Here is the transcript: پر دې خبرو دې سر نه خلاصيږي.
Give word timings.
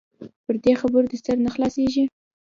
پر 0.45 0.55
دې 0.63 0.73
خبرو 0.81 1.09
دې 1.11 1.17
سر 1.25 1.37
نه 1.45 1.49
خلاصيږي. 1.55 2.03